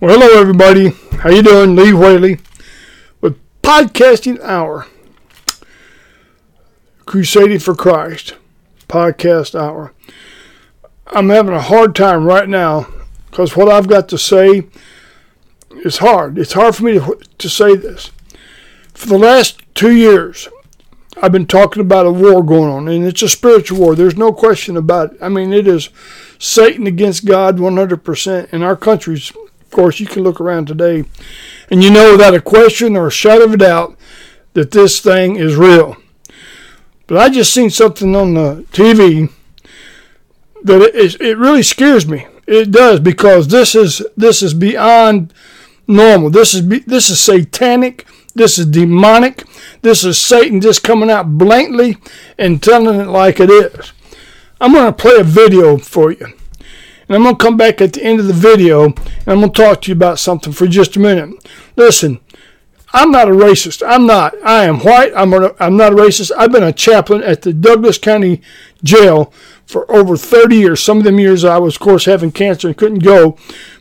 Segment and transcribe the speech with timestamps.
[0.00, 0.92] Well, hello everybody.
[1.18, 1.76] How you doing?
[1.76, 2.38] Lee Whaley
[3.20, 4.86] with Podcasting Hour.
[7.04, 8.32] Crusading for Christ
[8.88, 9.92] Podcast Hour.
[11.08, 12.88] I'm having a hard time right now
[13.26, 14.68] because what I've got to say
[15.84, 16.38] is hard.
[16.38, 18.10] It's hard for me to, to say this.
[18.94, 20.48] For the last two years,
[21.20, 23.94] I've been talking about a war going on, and it's a spiritual war.
[23.94, 25.18] There's no question about it.
[25.20, 25.90] I mean, it is
[26.38, 29.30] Satan against God 100%, and our country's
[29.70, 31.04] of course, you can look around today
[31.70, 33.96] and you know without a question or a shadow of a doubt
[34.54, 35.96] that this thing is real.
[37.06, 39.30] But I just seen something on the TV
[40.64, 42.26] that it, it really scares me.
[42.48, 45.32] It does because this is this is beyond
[45.86, 46.30] normal.
[46.30, 48.08] This is this is satanic.
[48.34, 49.44] This is demonic.
[49.82, 51.96] This is Satan just coming out blatantly
[52.36, 53.92] and telling it like it is.
[54.60, 56.39] I'm going to play a video for you.
[57.10, 58.94] And I'm going to come back at the end of the video and
[59.26, 61.44] I'm going to talk to you about something for just a minute.
[61.74, 62.20] Listen,
[62.92, 63.84] I'm not a racist.
[63.84, 64.32] I'm not.
[64.44, 65.12] I am white.
[65.16, 66.30] I'm, a, I'm not a racist.
[66.38, 68.40] I've been a chaplain at the Douglas County
[68.84, 69.32] Jail
[69.66, 70.80] for over 30 years.
[70.84, 73.36] Some of them years I was, of course, having cancer and couldn't go.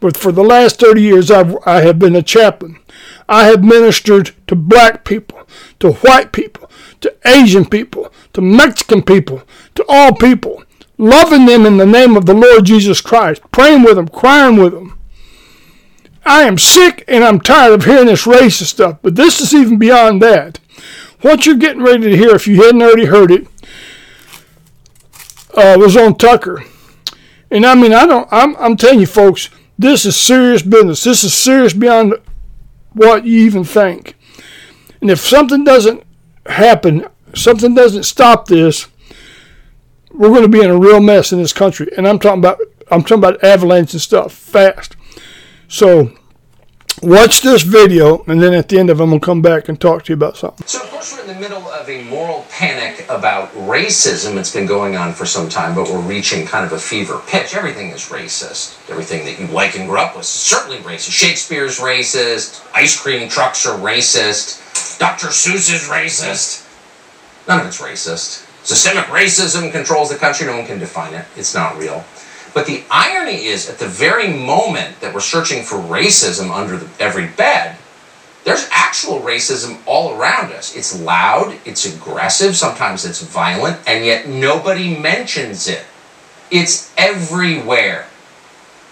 [0.00, 2.78] But for the last 30 years, I've, I have been a chaplain.
[3.26, 5.48] I have ministered to black people,
[5.80, 9.44] to white people, to Asian people, to Mexican people,
[9.76, 10.62] to all people
[10.98, 14.72] loving them in the name of the Lord Jesus Christ, praying with them, crying with
[14.72, 14.98] them.
[16.26, 19.78] I am sick and I'm tired of hearing this racist stuff, but this is even
[19.78, 20.58] beyond that.
[21.20, 23.46] What you're getting ready to hear, if you hadn't already heard it,
[25.54, 26.64] uh, was on Tucker.
[27.50, 31.04] And I mean, I don't, I'm, I'm telling you folks, this is serious business.
[31.04, 32.14] This is serious beyond
[32.92, 34.16] what you even think.
[35.00, 36.02] And if something doesn't
[36.46, 38.86] happen, something doesn't stop this,
[40.14, 41.88] we're going to be in a real mess in this country.
[41.96, 44.96] And I'm talking about I'm talking about avalanche and stuff fast.
[45.68, 46.12] So
[47.02, 49.68] watch this video, and then at the end of it, I'm going to come back
[49.68, 50.66] and talk to you about something.
[50.66, 54.36] So, of course, we're in the middle of a moral panic about racism.
[54.36, 57.54] It's been going on for some time, but we're reaching kind of a fever pitch.
[57.54, 58.90] Everything is racist.
[58.90, 61.12] Everything that you like and grew up with is certainly racist.
[61.12, 62.66] Shakespeare's racist.
[62.74, 64.98] Ice cream trucks are racist.
[64.98, 65.28] Dr.
[65.28, 66.62] Seuss is racist.
[67.48, 68.43] None of it's racist.
[68.64, 70.46] Systemic racism controls the country.
[70.46, 71.26] No one can define it.
[71.36, 72.04] It's not real.
[72.54, 76.88] But the irony is, at the very moment that we're searching for racism under the,
[77.02, 77.76] every bed,
[78.44, 80.76] there's actual racism all around us.
[80.76, 85.84] It's loud, it's aggressive, sometimes it's violent, and yet nobody mentions it.
[86.50, 88.06] It's everywhere.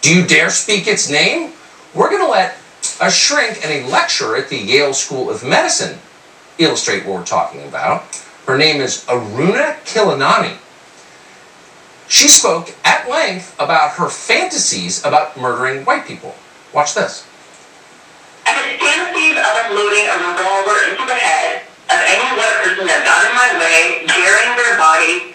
[0.00, 1.52] Do you dare speak its name?
[1.94, 2.56] We're going to let
[3.00, 5.98] a shrink and a lecturer at the Yale School of Medicine
[6.58, 8.04] illustrate what we're talking about.
[8.50, 10.58] Her name is Aruna Khilanani.
[12.10, 16.34] She spoke at length about her fantasies about murdering white people.
[16.74, 17.22] Watch this.
[18.42, 21.62] I had fantasies of unloading a revolver into the head
[21.94, 25.30] of any white person that got in my way, burying their body,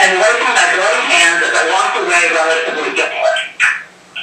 [0.00, 3.40] and wiping my bloody hands as I walked away relatively guiltless.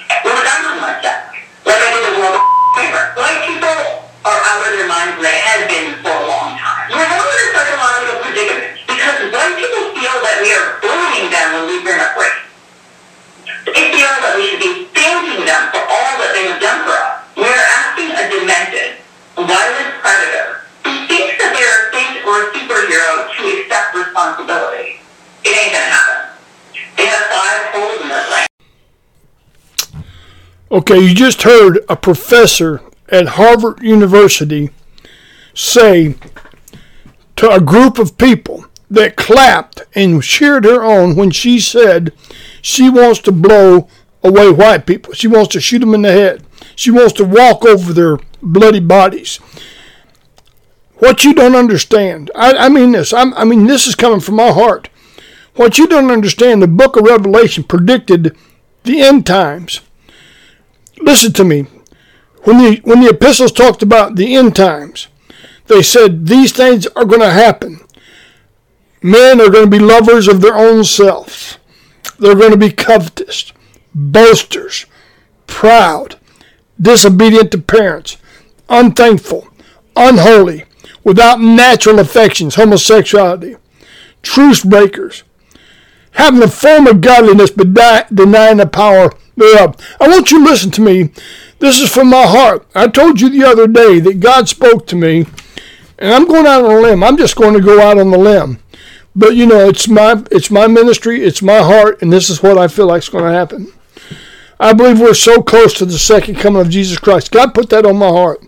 [0.10, 1.38] It was done like that.
[1.70, 2.42] Like I did the world a
[2.82, 3.04] favor.
[3.14, 5.99] White people are out of their minds, and they have been
[30.72, 34.70] Okay, you just heard a professor at Harvard University
[35.56, 36.14] say
[37.36, 42.14] to a group of people that clapped and cheered her on when she said
[42.62, 43.88] she wants to blow
[44.24, 45.14] away white people.
[45.14, 46.46] She wants to shoot them in the head.
[46.76, 49.38] She wants to walk over their bloody bodies.
[50.98, 54.36] What you don't understand, I, I mean this, I'm, I mean this is coming from
[54.36, 54.90] my heart.
[55.56, 58.38] What you don't understand, the book of Revelation predicted
[58.84, 59.82] the end times.
[61.00, 61.68] Listen to me.
[62.44, 65.08] When the when the epistles talked about the end times,
[65.68, 67.82] they said these things are going to happen.
[69.02, 71.58] Men are going to be lovers of their own self.
[72.18, 73.54] They're going to be covetous,
[73.94, 74.86] boasters,
[75.48, 76.18] proud,
[76.80, 78.18] disobedient to parents,
[78.68, 79.48] unthankful,
[79.96, 80.66] unholy,
[81.04, 83.56] without natural affections, homosexuality,
[84.22, 85.24] truce breakers,
[86.12, 87.74] having the form of godliness but
[88.14, 89.12] denying the power
[89.42, 91.12] I want you to listen to me.
[91.60, 92.66] This is from my heart.
[92.74, 95.26] I told you the other day that God spoke to me,
[95.98, 97.04] and I'm going out on a limb.
[97.04, 98.60] I'm just going to go out on the limb.
[99.16, 102.58] But you know, it's my it's my ministry, it's my heart, and this is what
[102.58, 103.72] I feel like is going to happen.
[104.60, 107.32] I believe we're so close to the second coming of Jesus Christ.
[107.32, 108.44] God put that on my heart.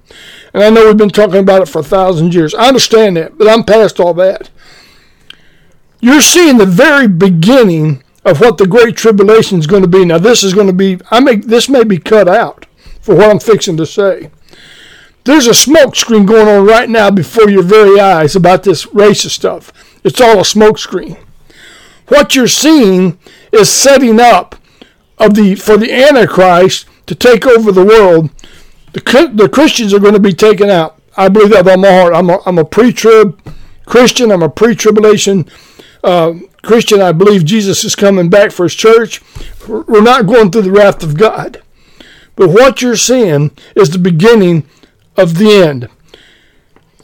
[0.54, 2.54] And I know we've been talking about it for a thousand years.
[2.54, 4.50] I understand that, but I'm past all that.
[6.02, 10.06] You're seeing the very beginning of what the Great Tribulation is going to be.
[10.06, 12.66] Now, this is going to be, I may, this may be cut out
[13.02, 14.30] for what I'm fixing to say.
[15.24, 19.32] There's a smoke screen going on right now before your very eyes about this racist
[19.32, 19.72] stuff.
[20.04, 21.18] It's all a smoke screen.
[22.08, 23.20] What you're seeing
[23.52, 24.56] is setting up
[25.18, 28.32] of the for the Antichrist to take over the world.
[28.94, 31.00] The, the Christians are going to be taken out.
[31.16, 32.14] I believe that with my heart.
[32.14, 33.40] I'm a, I'm a pre-trib
[33.86, 34.32] Christian.
[34.32, 35.46] I'm a pre-tribulation
[36.04, 37.02] uh, Christian.
[37.02, 39.22] I believe Jesus is coming back for his church.
[39.68, 41.62] We're not going through the wrath of God.
[42.36, 44.68] But what you're seeing is the beginning
[45.18, 45.90] of the end.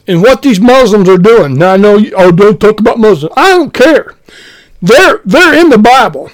[0.06, 1.54] And what these Muslims are doing.
[1.58, 3.34] Now I know, you, oh, don't talk about Muslims.
[3.36, 4.14] I don't care.
[4.80, 6.30] They're they're in the Bible,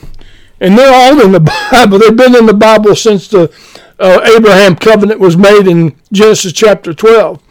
[0.60, 1.40] and they're all in the
[1.72, 1.98] Bible.
[1.98, 3.52] They've been in the Bible since the
[3.98, 7.42] uh, Abraham covenant was made in Genesis chapter 12.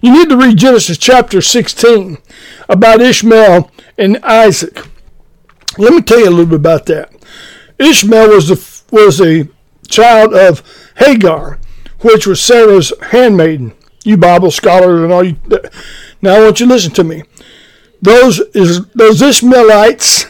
[0.00, 2.18] You need to read Genesis chapter 16
[2.68, 4.87] about Ishmael and Isaac.
[5.78, 7.12] Let me tell you a little bit about that.
[7.78, 9.48] Ishmael was the was a
[9.88, 10.62] child of
[10.96, 11.58] Hagar,
[12.00, 13.74] which was Sarah's handmaiden.
[14.04, 15.36] You Bible scholars and all you.
[16.20, 17.22] Now I want you to listen to me.
[18.02, 20.26] Those is those Ishmaelites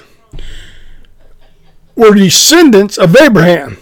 [1.96, 3.78] were descendants of Abraham,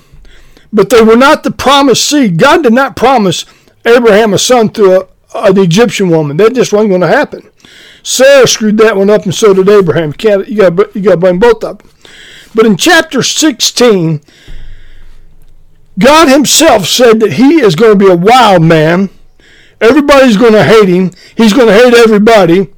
[0.72, 2.38] but they were not the promised seed.
[2.38, 3.44] God did not promise
[3.84, 6.36] Abraham a son through a, an Egyptian woman.
[6.36, 7.50] That just wasn't going to happen.
[8.06, 10.14] Sarah screwed that one up, and so did Abraham.
[10.20, 11.90] You, you got you to blame both of them.
[12.54, 14.20] But in chapter 16,
[15.98, 19.10] God Himself said that He is going to be a wild man.
[19.80, 21.10] Everybody's going to hate Him.
[21.36, 22.72] He's going to hate everybody.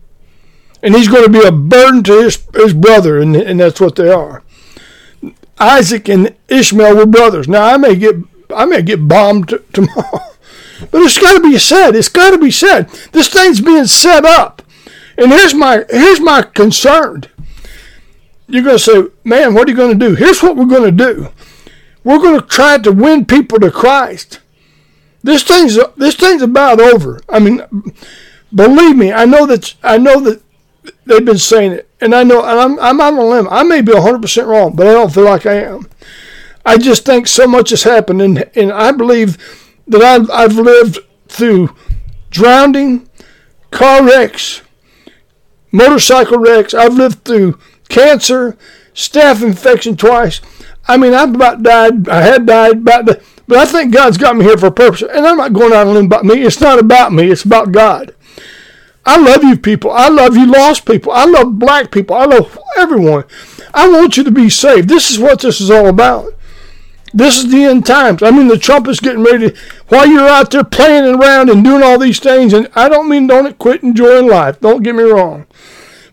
[0.83, 3.97] And He's going to be a burden to His, his brother, and, and that's what
[3.97, 4.43] they are.
[5.61, 7.47] Isaac and Ishmael were brothers.
[7.47, 8.17] Now I may get
[8.57, 10.21] I may get bombed tomorrow,
[10.91, 11.95] but it's got to be said.
[11.95, 12.89] It's got to be said.
[13.13, 14.63] This thing's being set up,
[15.19, 17.25] and here's my here's my concern.
[18.47, 20.15] You're going to say, man, what are you going to do?
[20.15, 21.29] Here's what we're going to do.
[22.03, 24.41] We're going to try to win people to Christ.
[25.23, 27.21] This thing's this thing's about over.
[27.29, 27.61] I mean,
[28.55, 30.41] believe me, I know that I know that
[31.05, 33.49] they've been saying it, and I know, and I'm I'm on a limb.
[33.51, 35.89] I may be 100 percent wrong, but I don't feel like I am.
[36.65, 39.37] I just think so much has happened, and and I believe
[39.89, 41.75] that I've I've lived through
[42.31, 43.09] drowning,
[43.71, 44.63] car wrecks,
[45.73, 46.75] motorcycle wrecks.
[46.75, 48.57] I've lived through cancer,
[48.95, 50.41] staph infection twice.
[50.87, 52.09] I mean, I've about died.
[52.09, 53.07] I had died about
[53.49, 55.03] but I think God's got me here for a purpose.
[55.03, 56.43] And I'm not going out on a limb about me.
[56.43, 57.31] It's not about me.
[57.31, 58.15] It's about God.
[59.07, 59.91] I love you people.
[59.91, 61.13] I love you lost people.
[61.13, 62.15] I love black people.
[62.15, 63.25] I love everyone.
[63.73, 64.89] I want you to be saved.
[64.89, 66.35] This is what this is all about.
[67.15, 68.23] This is the end times.
[68.23, 69.55] I mean, the Trump is getting ready.
[69.89, 73.27] While you're out there playing around and doing all these things, and I don't mean
[73.27, 74.61] don't quit enjoying life.
[74.61, 75.47] Don't get me wrong.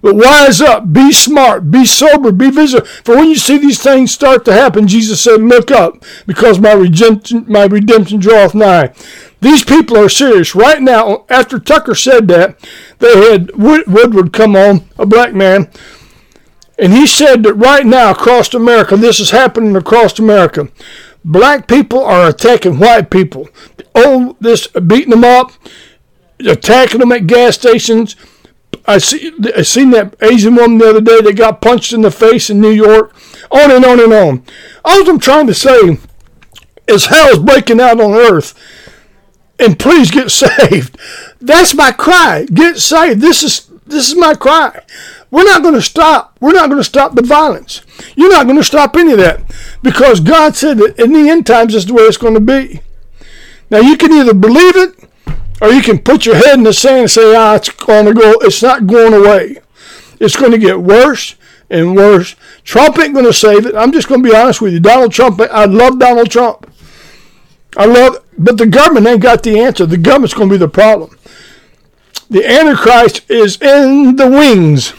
[0.06, 2.86] But wise up, be smart, be sober, be vigilant.
[2.86, 6.74] For when you see these things start to happen, Jesus said, Look up, because my
[6.74, 8.94] redemption, my redemption draweth nigh.
[9.42, 10.54] These people are serious.
[10.54, 12.56] Right now, after Tucker said that,
[13.00, 15.72] they had Woodward come on, a black man,
[16.78, 20.68] and he said that right now across America, this is happening across America.
[21.24, 23.50] Black people are attacking white people.
[23.96, 25.52] Oh, this beating them up,
[26.42, 28.16] attacking them at gas stations
[28.88, 32.12] I see I seen that Asian woman the other day that got punched in the
[32.12, 33.16] face in New York.
[33.52, 34.44] On and on and on.
[34.84, 35.98] All I'm trying to say
[36.88, 38.54] is hell's breaking out on earth.
[39.60, 40.98] And please get saved.
[41.42, 42.46] That's my cry.
[42.46, 43.22] Get saved.
[43.22, 44.82] This is this is my cry.
[45.32, 46.38] We're not going to stop.
[46.40, 47.82] We're not going to stop the violence.
[48.16, 49.42] You're not going to stop any of that
[49.84, 52.82] because God said that in the end times is the way it's going to be.
[53.70, 55.05] Now you can either believe it
[55.62, 58.14] or you can put your head in the sand and say, ah, it's going to
[58.14, 59.58] go, it's not going away.
[60.20, 61.36] It's going to get worse
[61.70, 62.36] and worse.
[62.64, 63.76] Trump ain't going to save it.
[63.76, 64.80] I'm just going to be honest with you.
[64.80, 66.72] Donald Trump, I love Donald Trump.
[67.78, 69.86] I love, but the government ain't got the answer.
[69.86, 71.18] The government's going to be the problem.
[72.30, 74.94] The Antichrist is in the wings,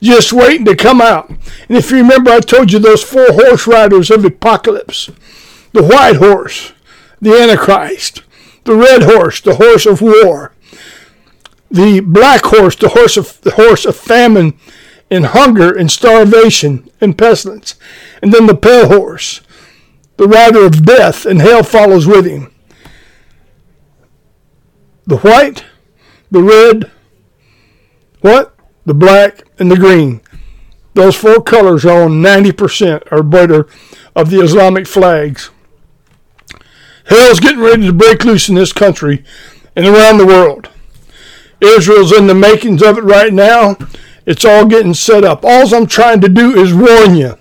[0.00, 1.28] just waiting to come out.
[1.28, 5.10] And if you remember, I told you those four horse riders of the apocalypse
[5.72, 6.72] the white horse,
[7.20, 8.22] the Antichrist,
[8.68, 10.52] the red horse, the horse of war,
[11.70, 14.58] the black horse, the horse of the horse of famine
[15.10, 17.76] and hunger and starvation and pestilence,
[18.22, 19.40] and then the pale horse,
[20.18, 22.52] the rider of death, and hell follows with him.
[25.06, 25.64] The white,
[26.30, 26.90] the red,
[28.20, 28.54] what?
[28.84, 30.20] The black and the green.
[30.92, 33.66] Those four colors are on 90% or better
[34.14, 35.48] of the Islamic flags.
[37.08, 39.24] Hell's getting ready to break loose in this country
[39.74, 40.68] and around the world.
[41.60, 43.76] Israel's in the makings of it right now.
[44.26, 45.44] It's all getting set up.
[45.44, 47.38] All I'm trying to do is warn you.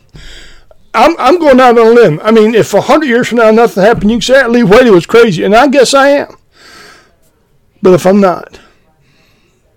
[0.94, 2.20] I'm, I'm going out on a limb.
[2.24, 4.90] I mean, if a hundred years from now nothing happened, you can say Lee Whaley
[4.90, 6.38] was crazy, and I guess I am.
[7.82, 8.60] But if I'm not,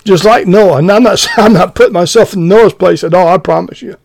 [0.04, 3.28] just like Noah, and I'm not I'm not putting myself in Noah's place at all.
[3.28, 3.97] I promise you.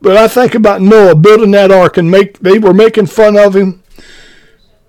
[0.00, 3.56] But I think about Noah building that ark, and make they were making fun of
[3.56, 3.81] him,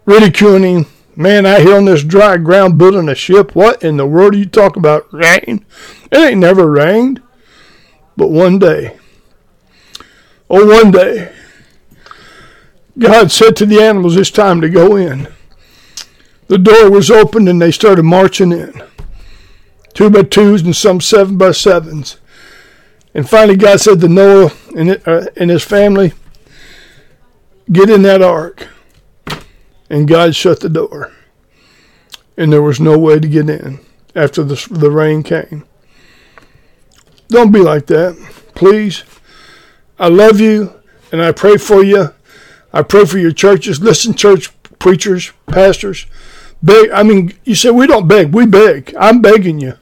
[0.05, 0.86] ridiculing.
[1.15, 3.55] Man, out here on this dry ground building a ship.
[3.55, 5.12] What in the world are you talking about?
[5.13, 5.65] Rain?
[6.12, 7.22] It ain't never rained.
[8.17, 8.98] But one day,
[10.50, 11.33] oh, one day,
[12.98, 15.27] God said to the animals, It's time to go in.
[16.48, 18.83] The door was opened and they started marching in.
[19.93, 22.17] Two by twos and some seven by sevens.
[23.13, 26.13] And finally, God said to Noah uh, and his family,
[27.72, 28.67] Get in that ark.
[29.93, 31.12] And God shut the door.
[32.35, 33.79] And there was no way to get in
[34.15, 35.65] after the, the rain came.
[37.27, 38.15] Don't be like that,
[38.55, 39.03] please.
[40.00, 40.73] I love you
[41.12, 42.12] and I pray for you.
[42.73, 43.81] I pray for your churches.
[43.81, 46.07] Listen, church preachers, pastors.
[46.63, 46.89] Beg.
[46.89, 48.33] I mean, you say we don't beg.
[48.33, 48.95] We beg.
[49.00, 49.77] I'm begging you.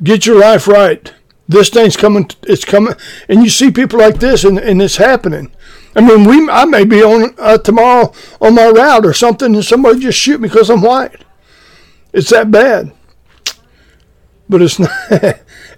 [0.00, 1.12] Get your life right.
[1.48, 2.30] This thing's coming.
[2.44, 2.94] It's coming,
[3.28, 5.50] and you see people like this, and, and it's happening.
[5.94, 6.48] I mean, we.
[6.48, 10.40] I may be on uh, tomorrow on my route or something, and somebody just shoot
[10.40, 11.24] me because I'm white.
[12.12, 12.92] It's that bad.
[14.48, 14.90] But it's not.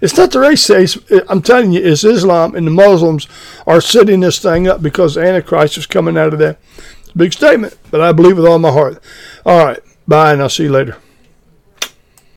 [0.01, 0.97] it's not the race race.
[1.29, 3.27] I'm telling you, it's Islam and the Muslims
[3.67, 6.57] are setting this thing up because Antichrist is coming out of there.
[7.15, 9.01] Big statement, but I believe with all my heart.
[9.45, 9.79] All right.
[10.07, 10.97] Bye, and I'll see you later.